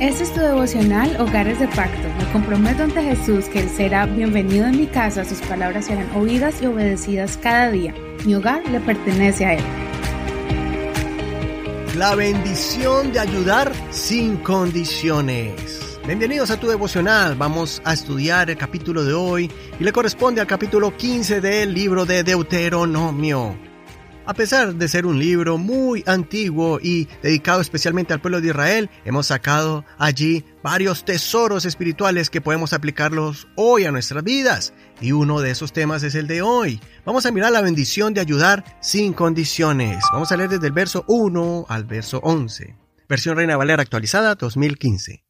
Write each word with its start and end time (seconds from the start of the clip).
Este 0.00 0.22
es 0.22 0.32
tu 0.32 0.38
devocional 0.38 1.20
Hogares 1.20 1.58
de 1.58 1.66
Pacto. 1.66 2.08
Me 2.18 2.32
comprometo 2.32 2.84
ante 2.84 3.02
Jesús 3.02 3.46
que 3.46 3.58
Él 3.58 3.68
será 3.68 4.06
bienvenido 4.06 4.66
en 4.66 4.76
mi 4.76 4.86
casa, 4.86 5.24
sus 5.24 5.40
palabras 5.40 5.86
serán 5.86 6.08
oídas 6.14 6.62
y 6.62 6.66
obedecidas 6.66 7.36
cada 7.36 7.72
día. 7.72 7.92
Mi 8.24 8.36
hogar 8.36 8.62
le 8.70 8.78
pertenece 8.78 9.44
a 9.44 9.54
Él. 9.54 9.64
La 11.96 12.14
bendición 12.14 13.12
de 13.12 13.18
ayudar 13.18 13.72
sin 13.90 14.36
condiciones. 14.36 15.98
Bienvenidos 16.06 16.52
a 16.52 16.60
tu 16.60 16.68
devocional. 16.68 17.34
Vamos 17.34 17.82
a 17.84 17.92
estudiar 17.92 18.50
el 18.50 18.56
capítulo 18.56 19.02
de 19.02 19.14
hoy 19.14 19.50
y 19.80 19.82
le 19.82 19.90
corresponde 19.90 20.40
al 20.40 20.46
capítulo 20.46 20.96
15 20.96 21.40
del 21.40 21.74
libro 21.74 22.06
de 22.06 22.22
Deuteronomio. 22.22 23.67
A 24.28 24.34
pesar 24.34 24.74
de 24.74 24.88
ser 24.88 25.06
un 25.06 25.18
libro 25.18 25.56
muy 25.56 26.04
antiguo 26.06 26.78
y 26.82 27.08
dedicado 27.22 27.62
especialmente 27.62 28.12
al 28.12 28.20
pueblo 28.20 28.42
de 28.42 28.48
Israel, 28.48 28.90
hemos 29.06 29.28
sacado 29.28 29.86
allí 29.96 30.44
varios 30.62 31.06
tesoros 31.06 31.64
espirituales 31.64 32.28
que 32.28 32.42
podemos 32.42 32.74
aplicarlos 32.74 33.48
hoy 33.56 33.86
a 33.86 33.90
nuestras 33.90 34.22
vidas. 34.22 34.74
Y 35.00 35.12
uno 35.12 35.40
de 35.40 35.50
esos 35.50 35.72
temas 35.72 36.02
es 36.02 36.14
el 36.14 36.26
de 36.26 36.42
hoy. 36.42 36.78
Vamos 37.06 37.24
a 37.24 37.30
mirar 37.30 37.52
la 37.52 37.62
bendición 37.62 38.12
de 38.12 38.20
ayudar 38.20 38.76
sin 38.82 39.14
condiciones. 39.14 40.04
Vamos 40.12 40.30
a 40.30 40.36
leer 40.36 40.50
desde 40.50 40.66
el 40.66 40.74
verso 40.74 41.06
1 41.08 41.64
al 41.66 41.84
verso 41.84 42.20
11. 42.22 42.76
Versión 43.08 43.34
Reina 43.34 43.56
Valera 43.56 43.82
actualizada 43.82 44.34
2015. 44.34 45.24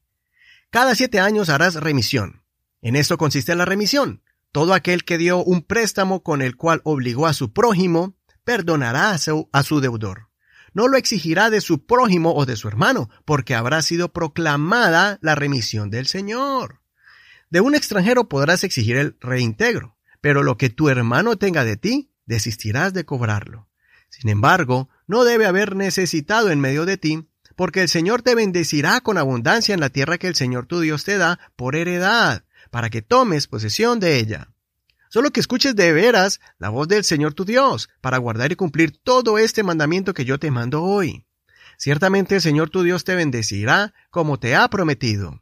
Cada 0.70 0.96
siete 0.96 1.20
años 1.20 1.50
harás 1.50 1.76
remisión. 1.76 2.42
En 2.82 2.96
esto 2.96 3.16
consiste 3.16 3.54
la 3.54 3.64
remisión. 3.64 4.24
Todo 4.50 4.74
aquel 4.74 5.04
que 5.04 5.18
dio 5.18 5.44
un 5.44 5.62
préstamo 5.62 6.24
con 6.24 6.42
el 6.42 6.56
cual 6.56 6.80
obligó 6.82 7.28
a 7.28 7.32
su 7.32 7.52
prójimo 7.52 8.17
perdonará 8.48 9.10
a 9.10 9.18
su, 9.18 9.80
deudor. 9.82 10.30
No 10.72 10.88
lo 10.88 10.96
exigirá 10.96 11.50
de 11.50 11.60
su 11.60 11.84
prójimo 11.84 12.34
o 12.34 12.46
de 12.46 12.56
su 12.56 12.66
hermano, 12.66 13.10
porque 13.26 13.54
habrá 13.54 13.82
sido 13.82 14.10
proclamada 14.10 15.18
la 15.20 15.34
remisión 15.34 15.90
del 15.90 16.06
Señor. 16.06 16.80
De 17.50 17.60
un 17.60 17.74
extranjero 17.74 18.30
podrás 18.30 18.64
exigir 18.64 18.96
el 18.96 19.18
reintegro, 19.20 19.98
pero 20.22 20.42
lo 20.42 20.56
que 20.56 20.70
tu 20.70 20.88
hermano 20.88 21.36
tenga 21.36 21.62
de 21.62 21.76
ti, 21.76 22.10
desistirás 22.24 22.94
de 22.94 23.04
cobrarlo. 23.04 23.68
Sin 24.08 24.30
embargo, 24.30 24.88
no 25.06 25.24
debe 25.24 25.44
haber 25.44 25.76
necesitado 25.76 26.50
en 26.50 26.58
medio 26.58 26.86
de 26.86 26.96
ti, 26.96 27.28
porque 27.54 27.82
el 27.82 27.90
Señor 27.90 28.22
te 28.22 28.34
bendecirá 28.34 29.02
con 29.02 29.18
abundancia 29.18 29.74
en 29.74 29.80
la 29.80 29.90
tierra 29.90 30.16
que 30.16 30.28
el 30.28 30.36
Señor 30.36 30.64
tu 30.64 30.80
Dios 30.80 31.04
te 31.04 31.18
da 31.18 31.38
por 31.54 31.76
heredad, 31.76 32.44
para 32.70 32.88
que 32.88 33.02
tomes 33.02 33.46
posesión 33.46 34.00
de 34.00 34.16
ella. 34.16 34.54
Solo 35.08 35.30
que 35.30 35.40
escuches 35.40 35.74
de 35.74 35.92
veras 35.92 36.40
la 36.58 36.68
voz 36.68 36.86
del 36.86 37.04
Señor 37.04 37.32
tu 37.32 37.44
Dios, 37.44 37.88
para 38.00 38.18
guardar 38.18 38.52
y 38.52 38.56
cumplir 38.56 38.98
todo 39.02 39.38
este 39.38 39.62
mandamiento 39.62 40.12
que 40.12 40.24
yo 40.24 40.38
te 40.38 40.50
mando 40.50 40.82
hoy. 40.82 41.24
Ciertamente 41.78 42.36
el 42.36 42.42
Señor 42.42 42.70
tu 42.70 42.82
Dios 42.82 43.04
te 43.04 43.14
bendecirá 43.14 43.94
como 44.10 44.38
te 44.38 44.54
ha 44.54 44.68
prometido. 44.68 45.40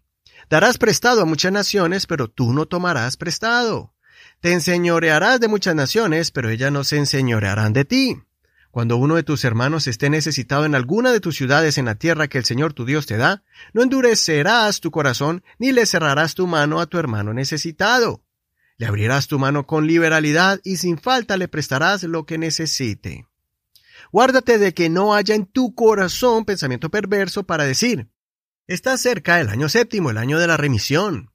Darás 0.48 0.78
prestado 0.78 1.22
a 1.22 1.24
muchas 1.24 1.50
naciones, 1.50 2.06
pero 2.06 2.28
tú 2.28 2.52
no 2.52 2.66
tomarás 2.66 3.16
prestado. 3.16 3.94
Te 4.40 4.52
enseñorearás 4.52 5.40
de 5.40 5.48
muchas 5.48 5.74
naciones, 5.74 6.30
pero 6.30 6.50
ellas 6.50 6.70
no 6.70 6.84
se 6.84 6.98
enseñorearán 6.98 7.72
de 7.72 7.84
ti. 7.84 8.22
Cuando 8.70 8.98
uno 8.98 9.16
de 9.16 9.22
tus 9.22 9.44
hermanos 9.44 9.86
esté 9.86 10.10
necesitado 10.10 10.66
en 10.66 10.74
alguna 10.74 11.10
de 11.10 11.20
tus 11.20 11.36
ciudades 11.36 11.78
en 11.78 11.86
la 11.86 11.94
tierra 11.94 12.28
que 12.28 12.38
el 12.38 12.44
Señor 12.44 12.74
tu 12.74 12.84
Dios 12.84 13.06
te 13.06 13.16
da, 13.16 13.42
no 13.72 13.82
endurecerás 13.82 14.80
tu 14.80 14.90
corazón 14.90 15.42
ni 15.58 15.72
le 15.72 15.86
cerrarás 15.86 16.34
tu 16.34 16.46
mano 16.46 16.80
a 16.80 16.86
tu 16.86 16.98
hermano 16.98 17.32
necesitado 17.32 18.25
le 18.78 18.86
abrirás 18.86 19.26
tu 19.26 19.38
mano 19.38 19.66
con 19.66 19.86
liberalidad 19.86 20.60
y 20.62 20.76
sin 20.76 20.98
falta 20.98 21.36
le 21.36 21.48
prestarás 21.48 22.02
lo 22.02 22.26
que 22.26 22.38
necesite. 22.38 23.26
Guárdate 24.12 24.58
de 24.58 24.74
que 24.74 24.88
no 24.88 25.14
haya 25.14 25.34
en 25.34 25.46
tu 25.46 25.74
corazón 25.74 26.44
pensamiento 26.44 26.90
perverso 26.90 27.44
para 27.44 27.64
decir, 27.64 28.08
está 28.66 28.96
cerca 28.98 29.40
el 29.40 29.48
año 29.48 29.68
séptimo, 29.68 30.10
el 30.10 30.18
año 30.18 30.38
de 30.38 30.46
la 30.46 30.56
remisión. 30.56 31.32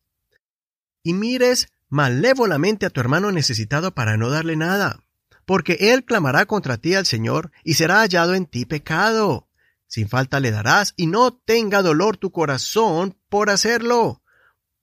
Y 1.04 1.14
mires 1.14 1.68
malévolamente 1.90 2.86
a 2.86 2.90
tu 2.90 3.02
hermano 3.02 3.32
necesitado 3.32 3.94
para 3.94 4.18
no 4.18 4.30
darle 4.30 4.56
nada, 4.56 5.04
porque 5.46 5.78
él 5.80 6.06
clamará 6.06 6.46
contra 6.46 6.78
ti 6.78 6.94
al 6.94 7.06
Señor 7.06 7.52
y 7.64 7.74
será 7.74 8.02
hallado 8.02 8.36
en 8.36 8.46
ti 8.46 8.66
pecado. 8.66 9.48
Sin 9.88 10.08
falta 10.08 10.40
le 10.40 10.52
darás 10.52 10.94
y 10.96 11.08
no 11.08 11.34
tenga 11.34 11.82
dolor 11.82 12.16
tu 12.16 12.32
corazón 12.32 13.18
por 13.28 13.50
hacerlo 13.50 14.21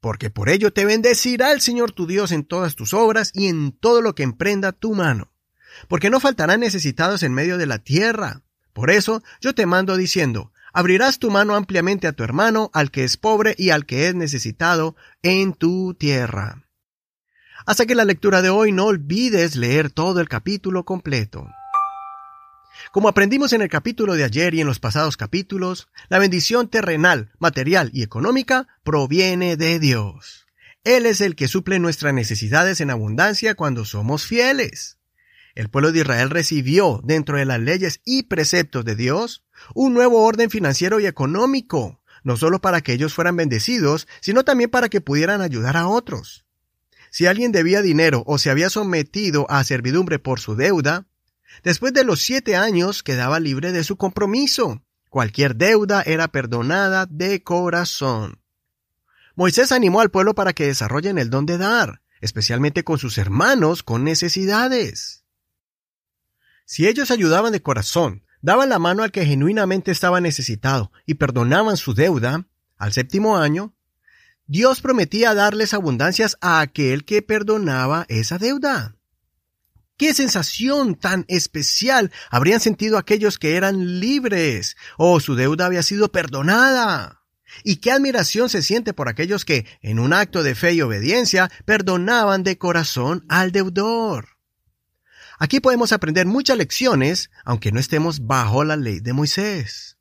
porque 0.00 0.30
por 0.30 0.48
ello 0.48 0.72
te 0.72 0.84
bendecirá 0.84 1.52
el 1.52 1.60
Señor 1.60 1.92
tu 1.92 2.06
Dios 2.06 2.32
en 2.32 2.44
todas 2.44 2.76
tus 2.76 2.94
obras 2.94 3.30
y 3.34 3.48
en 3.48 3.72
todo 3.72 4.00
lo 4.00 4.14
que 4.14 4.22
emprenda 4.22 4.72
tu 4.72 4.94
mano, 4.94 5.32
porque 5.88 6.10
no 6.10 6.20
faltarán 6.20 6.60
necesitados 6.60 7.22
en 7.22 7.34
medio 7.34 7.58
de 7.58 7.66
la 7.66 7.78
tierra. 7.78 8.42
Por 8.72 8.90
eso 8.90 9.22
yo 9.40 9.54
te 9.54 9.66
mando 9.66 9.96
diciendo, 9.96 10.52
abrirás 10.72 11.18
tu 11.18 11.30
mano 11.30 11.56
ampliamente 11.56 12.06
a 12.06 12.12
tu 12.12 12.22
hermano, 12.22 12.70
al 12.72 12.90
que 12.90 13.04
es 13.04 13.16
pobre 13.16 13.54
y 13.58 13.70
al 13.70 13.86
que 13.86 14.08
es 14.08 14.14
necesitado 14.14 14.94
en 15.22 15.52
tu 15.52 15.94
tierra. 15.94 16.64
Hasta 17.66 17.84
que 17.84 17.94
la 17.94 18.04
lectura 18.04 18.40
de 18.40 18.50
hoy 18.50 18.72
no 18.72 18.86
olvides 18.86 19.56
leer 19.56 19.90
todo 19.90 20.20
el 20.20 20.28
capítulo 20.28 20.84
completo. 20.84 21.48
Como 22.92 23.08
aprendimos 23.08 23.52
en 23.52 23.62
el 23.62 23.68
capítulo 23.68 24.14
de 24.14 24.24
ayer 24.24 24.54
y 24.54 24.60
en 24.60 24.66
los 24.66 24.78
pasados 24.78 25.16
capítulos, 25.16 25.88
la 26.08 26.18
bendición 26.18 26.68
terrenal, 26.68 27.32
material 27.38 27.90
y 27.92 28.02
económica 28.02 28.68
proviene 28.82 29.56
de 29.56 29.78
Dios. 29.78 30.46
Él 30.84 31.04
es 31.06 31.20
el 31.20 31.36
que 31.36 31.48
suple 31.48 31.78
nuestras 31.80 32.14
necesidades 32.14 32.80
en 32.80 32.90
abundancia 32.90 33.54
cuando 33.54 33.84
somos 33.84 34.26
fieles. 34.26 34.98
El 35.54 35.68
pueblo 35.68 35.90
de 35.90 36.00
Israel 36.00 36.30
recibió, 36.30 37.00
dentro 37.02 37.36
de 37.36 37.44
las 37.44 37.58
leyes 37.58 38.00
y 38.04 38.22
preceptos 38.22 38.84
de 38.84 38.94
Dios, 38.94 39.44
un 39.74 39.92
nuevo 39.92 40.22
orden 40.24 40.50
financiero 40.50 41.00
y 41.00 41.06
económico, 41.06 42.00
no 42.22 42.36
solo 42.36 42.60
para 42.60 42.80
que 42.80 42.92
ellos 42.92 43.12
fueran 43.12 43.36
bendecidos, 43.36 44.06
sino 44.20 44.44
también 44.44 44.70
para 44.70 44.88
que 44.88 45.00
pudieran 45.00 45.40
ayudar 45.40 45.76
a 45.76 45.88
otros. 45.88 46.44
Si 47.10 47.26
alguien 47.26 47.50
debía 47.50 47.82
dinero 47.82 48.22
o 48.24 48.38
se 48.38 48.50
había 48.50 48.70
sometido 48.70 49.50
a 49.50 49.64
servidumbre 49.64 50.20
por 50.20 50.38
su 50.38 50.54
deuda, 50.54 51.07
Después 51.62 51.92
de 51.92 52.04
los 52.04 52.20
siete 52.20 52.56
años 52.56 53.02
quedaba 53.02 53.40
libre 53.40 53.72
de 53.72 53.84
su 53.84 53.96
compromiso. 53.96 54.82
Cualquier 55.08 55.56
deuda 55.56 56.02
era 56.02 56.28
perdonada 56.28 57.06
de 57.06 57.42
corazón. 57.42 58.40
Moisés 59.34 59.72
animó 59.72 60.00
al 60.00 60.10
pueblo 60.10 60.34
para 60.34 60.52
que 60.52 60.66
desarrollen 60.66 61.16
el 61.16 61.30
don 61.30 61.46
de 61.46 61.58
dar, 61.58 62.02
especialmente 62.20 62.84
con 62.84 62.98
sus 62.98 63.18
hermanos 63.18 63.82
con 63.82 64.04
necesidades. 64.04 65.24
Si 66.64 66.86
ellos 66.86 67.10
ayudaban 67.10 67.52
de 67.52 67.62
corazón, 67.62 68.24
daban 68.42 68.68
la 68.68 68.78
mano 68.78 69.02
al 69.02 69.12
que 69.12 69.24
genuinamente 69.24 69.90
estaba 69.90 70.20
necesitado 70.20 70.92
y 71.06 71.14
perdonaban 71.14 71.76
su 71.76 71.94
deuda, 71.94 72.46
al 72.76 72.92
séptimo 72.92 73.38
año, 73.38 73.74
Dios 74.46 74.80
prometía 74.80 75.34
darles 75.34 75.72
abundancias 75.72 76.36
a 76.40 76.60
aquel 76.60 77.04
que 77.04 77.22
perdonaba 77.22 78.06
esa 78.08 78.38
deuda. 78.38 78.97
¿Qué 79.98 80.14
sensación 80.14 80.94
tan 80.94 81.24
especial 81.26 82.12
habrían 82.30 82.60
sentido 82.60 82.98
aquellos 82.98 83.36
que 83.36 83.56
eran 83.56 83.98
libres 83.98 84.76
o 84.96 85.14
oh, 85.14 85.20
su 85.20 85.34
deuda 85.34 85.66
había 85.66 85.82
sido 85.82 86.12
perdonada? 86.12 87.24
¿Y 87.64 87.76
qué 87.76 87.90
admiración 87.90 88.48
se 88.48 88.62
siente 88.62 88.92
por 88.92 89.08
aquellos 89.08 89.44
que, 89.44 89.66
en 89.82 89.98
un 89.98 90.12
acto 90.12 90.44
de 90.44 90.54
fe 90.54 90.74
y 90.74 90.82
obediencia, 90.82 91.50
perdonaban 91.64 92.44
de 92.44 92.58
corazón 92.58 93.24
al 93.28 93.50
deudor? 93.50 94.28
Aquí 95.40 95.58
podemos 95.58 95.92
aprender 95.92 96.26
muchas 96.26 96.58
lecciones, 96.58 97.30
aunque 97.44 97.72
no 97.72 97.80
estemos 97.80 98.24
bajo 98.24 98.62
la 98.62 98.76
ley 98.76 99.00
de 99.00 99.12
Moisés. 99.12 99.98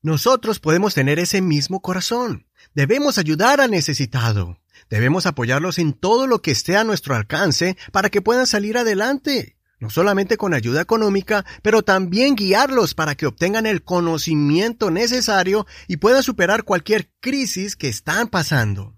Nosotros 0.00 0.60
podemos 0.60 0.94
tener 0.94 1.18
ese 1.18 1.42
mismo 1.42 1.82
corazón. 1.82 2.46
Debemos 2.74 3.18
ayudar 3.18 3.60
al 3.60 3.70
necesitado. 3.70 4.58
Debemos 4.90 5.26
apoyarlos 5.26 5.78
en 5.78 5.92
todo 5.92 6.26
lo 6.26 6.42
que 6.42 6.50
esté 6.50 6.76
a 6.76 6.84
nuestro 6.84 7.14
alcance 7.14 7.76
para 7.92 8.10
que 8.10 8.22
puedan 8.22 8.46
salir 8.46 8.76
adelante, 8.78 9.56
no 9.80 9.90
solamente 9.90 10.36
con 10.36 10.54
ayuda 10.54 10.80
económica, 10.80 11.44
pero 11.62 11.82
también 11.82 12.36
guiarlos 12.36 12.94
para 12.94 13.14
que 13.14 13.26
obtengan 13.26 13.66
el 13.66 13.82
conocimiento 13.82 14.90
necesario 14.90 15.66
y 15.88 15.96
puedan 15.96 16.22
superar 16.22 16.64
cualquier 16.64 17.10
crisis 17.20 17.76
que 17.76 17.88
están 17.88 18.28
pasando. 18.28 18.96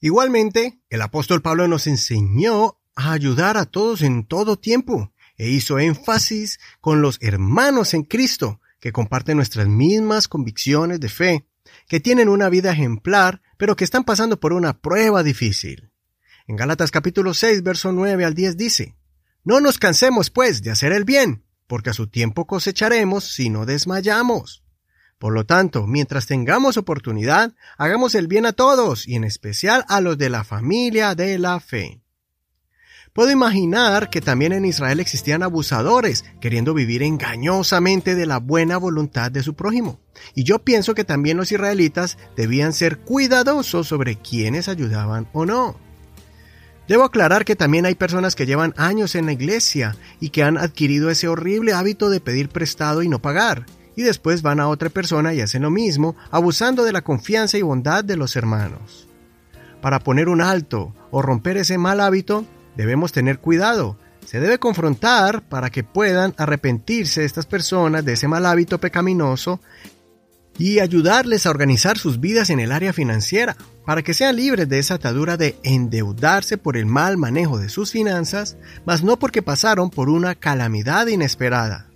Igualmente, 0.00 0.80
el 0.90 1.02
apóstol 1.02 1.42
Pablo 1.42 1.68
nos 1.68 1.86
enseñó 1.86 2.78
a 2.96 3.12
ayudar 3.12 3.56
a 3.56 3.66
todos 3.66 4.02
en 4.02 4.26
todo 4.26 4.58
tiempo 4.58 5.12
e 5.36 5.48
hizo 5.48 5.78
énfasis 5.78 6.58
con 6.80 7.02
los 7.02 7.18
hermanos 7.20 7.94
en 7.94 8.02
Cristo 8.02 8.60
que 8.80 8.92
comparten 8.92 9.36
nuestras 9.36 9.68
mismas 9.68 10.26
convicciones 10.26 10.98
de 10.98 11.08
fe, 11.08 11.46
que 11.88 12.00
tienen 12.00 12.28
una 12.28 12.48
vida 12.48 12.72
ejemplar 12.72 13.40
pero 13.62 13.76
que 13.76 13.84
están 13.84 14.02
pasando 14.02 14.40
por 14.40 14.52
una 14.52 14.80
prueba 14.80 15.22
difícil. 15.22 15.92
En 16.48 16.56
Gálatas 16.56 16.90
capítulo 16.90 17.32
6, 17.32 17.62
verso 17.62 17.92
9 17.92 18.24
al 18.24 18.34
10 18.34 18.56
dice, 18.56 18.96
No 19.44 19.60
nos 19.60 19.78
cansemos, 19.78 20.30
pues, 20.30 20.64
de 20.64 20.72
hacer 20.72 20.90
el 20.90 21.04
bien, 21.04 21.44
porque 21.68 21.90
a 21.90 21.92
su 21.92 22.08
tiempo 22.08 22.48
cosecharemos 22.48 23.22
si 23.22 23.50
no 23.50 23.64
desmayamos. 23.64 24.64
Por 25.16 25.32
lo 25.32 25.46
tanto, 25.46 25.86
mientras 25.86 26.26
tengamos 26.26 26.76
oportunidad, 26.76 27.54
hagamos 27.78 28.16
el 28.16 28.26
bien 28.26 28.46
a 28.46 28.52
todos, 28.52 29.06
y 29.06 29.14
en 29.14 29.22
especial 29.22 29.84
a 29.86 30.00
los 30.00 30.18
de 30.18 30.28
la 30.28 30.42
familia 30.42 31.14
de 31.14 31.38
la 31.38 31.60
fe. 31.60 32.01
Puedo 33.12 33.30
imaginar 33.30 34.08
que 34.08 34.22
también 34.22 34.52
en 34.52 34.64
Israel 34.64 34.98
existían 34.98 35.42
abusadores 35.42 36.24
queriendo 36.40 36.72
vivir 36.72 37.02
engañosamente 37.02 38.14
de 38.14 38.24
la 38.24 38.38
buena 38.38 38.78
voluntad 38.78 39.30
de 39.30 39.42
su 39.42 39.52
prójimo. 39.52 40.00
Y 40.34 40.44
yo 40.44 40.60
pienso 40.60 40.94
que 40.94 41.04
también 41.04 41.36
los 41.36 41.52
israelitas 41.52 42.16
debían 42.36 42.72
ser 42.72 43.00
cuidadosos 43.00 43.86
sobre 43.86 44.16
quienes 44.16 44.68
ayudaban 44.68 45.28
o 45.34 45.44
no. 45.44 45.76
Debo 46.88 47.04
aclarar 47.04 47.44
que 47.44 47.54
también 47.54 47.84
hay 47.84 47.96
personas 47.96 48.34
que 48.34 48.46
llevan 48.46 48.72
años 48.78 49.14
en 49.14 49.26
la 49.26 49.32
iglesia 49.32 49.94
y 50.18 50.30
que 50.30 50.42
han 50.42 50.56
adquirido 50.56 51.10
ese 51.10 51.28
horrible 51.28 51.74
hábito 51.74 52.08
de 52.08 52.20
pedir 52.20 52.48
prestado 52.48 53.02
y 53.02 53.10
no 53.10 53.20
pagar, 53.20 53.66
y 53.94 54.02
después 54.02 54.40
van 54.40 54.58
a 54.58 54.68
otra 54.68 54.88
persona 54.88 55.34
y 55.34 55.42
hacen 55.42 55.62
lo 55.62 55.70
mismo, 55.70 56.16
abusando 56.30 56.82
de 56.82 56.92
la 56.92 57.02
confianza 57.02 57.58
y 57.58 57.62
bondad 57.62 58.04
de 58.04 58.16
los 58.16 58.36
hermanos. 58.36 59.06
Para 59.82 60.00
poner 60.00 60.30
un 60.30 60.40
alto 60.40 60.94
o 61.10 61.20
romper 61.20 61.58
ese 61.58 61.76
mal 61.76 62.00
hábito, 62.00 62.46
debemos 62.76 63.12
tener 63.12 63.38
cuidado. 63.38 63.98
Se 64.26 64.40
debe 64.40 64.58
confrontar 64.58 65.42
para 65.42 65.70
que 65.70 65.84
puedan 65.84 66.34
arrepentirse 66.36 67.24
estas 67.24 67.46
personas 67.46 68.04
de 68.04 68.14
ese 68.14 68.28
mal 68.28 68.46
hábito 68.46 68.78
pecaminoso 68.78 69.60
y 70.58 70.80
ayudarles 70.80 71.46
a 71.46 71.50
organizar 71.50 71.98
sus 71.98 72.20
vidas 72.20 72.50
en 72.50 72.60
el 72.60 72.72
área 72.72 72.92
financiera, 72.92 73.56
para 73.86 74.02
que 74.02 74.14
sean 74.14 74.36
libres 74.36 74.68
de 74.68 74.78
esa 74.78 74.94
atadura 74.94 75.36
de 75.36 75.56
endeudarse 75.62 76.56
por 76.56 76.76
el 76.76 76.86
mal 76.86 77.16
manejo 77.16 77.58
de 77.58 77.68
sus 77.68 77.90
finanzas, 77.90 78.56
mas 78.84 79.02
no 79.02 79.18
porque 79.18 79.42
pasaron 79.42 79.90
por 79.90 80.08
una 80.08 80.34
calamidad 80.34 81.06
inesperada. 81.08 81.88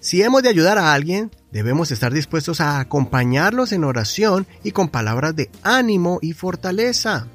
Si 0.00 0.22
hemos 0.22 0.42
de 0.42 0.50
ayudar 0.50 0.78
a 0.78 0.92
alguien, 0.92 1.30
debemos 1.50 1.90
estar 1.90 2.12
dispuestos 2.12 2.60
a 2.60 2.78
acompañarlos 2.78 3.72
en 3.72 3.84
oración 3.84 4.46
y 4.62 4.72
con 4.72 4.88
palabras 4.88 5.34
de 5.34 5.50
ánimo 5.62 6.18
y 6.20 6.32
fortaleza 6.32 7.26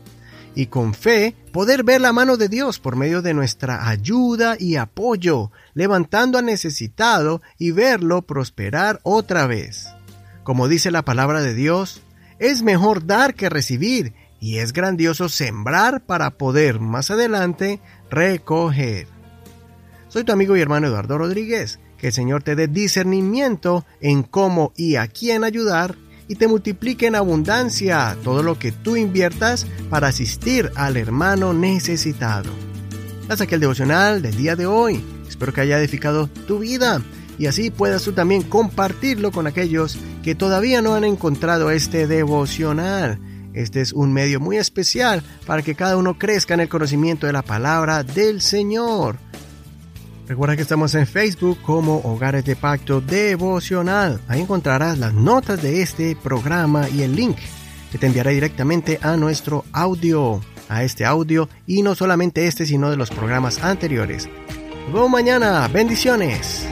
y 0.56 0.68
con 0.68 0.94
fe 0.94 1.36
poder 1.52 1.84
ver 1.84 2.02
la 2.02 2.14
mano 2.14 2.38
de 2.38 2.48
Dios 2.48 2.80
por 2.80 2.96
medio 2.96 3.22
de 3.22 3.34
nuestra 3.34 3.90
ayuda 3.90 4.56
y 4.60 4.78
apoyo, 4.78 5.52
levantando 5.74 6.38
al 6.38 6.46
necesitado 6.46 7.42
y 7.58 7.72
verlo 7.72 8.22
prosperar 8.22 9.00
otra 9.04 9.48
vez. 9.48 9.88
Como 10.44 10.68
dice 10.68 10.92
la 10.92 11.04
palabra 11.04 11.42
de 11.42 11.54
Dios, 11.54 12.02
es 12.40 12.64
mejor 12.64 13.06
dar 13.06 13.36
que 13.36 13.50
recibir 13.50 14.14
y 14.40 14.58
es 14.58 14.74
grandioso 14.74 15.30
sembrar 15.30 16.02
para 16.02 16.32
poder 16.32 16.80
más 16.80 17.12
adelante 17.12 17.80
recoger. 18.10 19.08
Soy 20.08 20.24
tu 20.24 20.32
amigo 20.32 20.58
y 20.58 20.62
hermano 20.62 20.88
Eduardo 20.88 21.18
Rodríguez. 21.18 21.80
Que 21.98 22.08
el 22.08 22.14
Señor 22.14 22.42
te 22.42 22.56
dé 22.56 22.68
discernimiento 22.68 23.86
en 24.00 24.24
cómo 24.24 24.74
y 24.76 24.96
a 24.96 25.08
quién 25.08 25.44
ayudar 25.44 25.96
y 26.32 26.36
te 26.36 26.48
multiplique 26.48 27.08
en 27.08 27.16
abundancia 27.16 28.16
todo 28.24 28.42
lo 28.42 28.58
que 28.58 28.72
tú 28.72 28.96
inviertas 28.96 29.68
para 29.90 30.08
asistir 30.08 30.72
al 30.76 30.96
hermano 30.96 31.52
necesitado. 31.52 32.50
Hasta 33.28 33.44
aquí 33.44 33.56
el 33.56 33.60
devocional 33.60 34.22
del 34.22 34.38
día 34.38 34.56
de 34.56 34.66
hoy. 34.66 35.04
Espero 35.28 35.52
que 35.52 35.60
haya 35.60 35.78
edificado 35.78 36.30
tu 36.48 36.60
vida 36.60 37.02
y 37.38 37.48
así 37.48 37.70
puedas 37.70 38.04
tú 38.04 38.14
también 38.14 38.44
compartirlo 38.44 39.34
con 39.34 39.46
aquellos 39.46 39.98
que 40.24 40.34
todavía 40.34 40.82
no 40.82 40.96
han 40.96 41.04
encontrado 41.04 41.70
este 41.70 42.08
devocional. 42.08 43.20
Este 43.54 43.82
es 43.82 43.92
un 43.92 44.14
medio 44.14 44.40
muy 44.40 44.56
especial 44.56 45.24
para 45.46 45.64
que 45.64 45.76
cada 45.76 45.98
uno 45.98 46.18
crezca 46.18 46.54
en 46.54 46.62
el 46.62 46.70
conocimiento 46.70 47.28
de 47.28 47.34
la 47.34 47.42
palabra 47.42 48.04
del 48.04 48.40
Señor. 48.40 49.18
Recuerda 50.32 50.56
que 50.56 50.62
estamos 50.62 50.96
en 50.96 51.08
Facebook 51.08 51.58
como 51.62 51.98
Hogares 52.06 52.46
de 52.46 52.56
Pacto 52.56 53.02
Devocional. 53.02 54.22
Ahí 54.30 54.40
encontrarás 54.40 54.98
las 54.98 55.14
notas 55.14 55.62
de 55.62 55.82
este 55.82 56.16
programa 56.16 56.88
y 56.88 57.02
el 57.02 57.18
link 57.18 57.36
que 57.92 57.98
te 57.98 58.08
enviará 58.08 58.32
directamente 58.32 58.98
a 59.02 59.18
nuestro 59.18 59.66
audio, 59.74 60.40
a 60.70 60.86
este 60.86 61.04
audio 61.04 61.50
y 61.68 61.82
no 61.82 61.96
solamente 61.96 62.48
este, 62.48 62.66
sino 62.66 62.90
de 62.90 62.96
los 62.96 63.10
programas 63.10 63.62
anteriores. 63.62 64.30
Vemos 64.94 65.10
mañana. 65.10 65.68
Bendiciones. 65.68 66.66